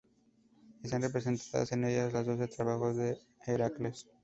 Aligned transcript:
Están 0.81 1.03
representadas 1.03 1.73
en 1.73 1.85
ellas 1.85 2.11
los 2.11 2.25
doce 2.25 2.47
trabajos 2.47 2.97
de 2.97 3.19
Heracles. 3.45 4.07